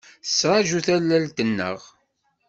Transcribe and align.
Tettṛaǧu 0.23 0.79
tallalt-nneɣ. 0.85 1.79